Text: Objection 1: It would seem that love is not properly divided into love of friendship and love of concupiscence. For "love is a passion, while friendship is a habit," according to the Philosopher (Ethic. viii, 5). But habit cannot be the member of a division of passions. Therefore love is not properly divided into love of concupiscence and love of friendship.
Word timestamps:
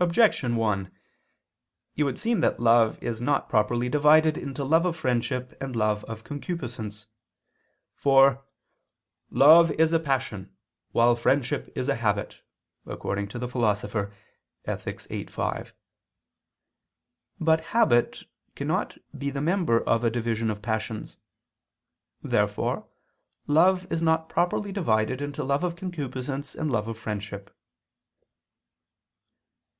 Objection 0.00 0.56
1: 0.56 0.90
It 1.96 2.02
would 2.02 2.18
seem 2.18 2.40
that 2.40 2.58
love 2.58 3.00
is 3.00 3.20
not 3.22 3.48
properly 3.48 3.88
divided 3.88 4.36
into 4.36 4.64
love 4.64 4.84
of 4.84 4.96
friendship 4.96 5.56
and 5.62 5.76
love 5.76 6.04
of 6.06 6.24
concupiscence. 6.24 7.06
For 7.94 8.44
"love 9.30 9.70
is 9.70 9.92
a 9.92 10.00
passion, 10.00 10.54
while 10.90 11.14
friendship 11.14 11.72
is 11.76 11.88
a 11.88 11.94
habit," 11.94 12.40
according 12.84 13.28
to 13.28 13.38
the 13.38 13.46
Philosopher 13.46 14.12
(Ethic. 14.64 15.00
viii, 15.02 15.26
5). 15.26 15.72
But 17.38 17.60
habit 17.66 18.24
cannot 18.56 18.98
be 19.16 19.30
the 19.30 19.40
member 19.40 19.80
of 19.88 20.02
a 20.02 20.10
division 20.10 20.50
of 20.50 20.60
passions. 20.60 21.18
Therefore 22.20 22.88
love 23.46 23.90
is 23.92 24.02
not 24.02 24.28
properly 24.28 24.72
divided 24.72 25.22
into 25.22 25.44
love 25.44 25.62
of 25.62 25.76
concupiscence 25.76 26.56
and 26.56 26.70
love 26.70 26.88
of 26.88 26.98
friendship. 26.98 27.56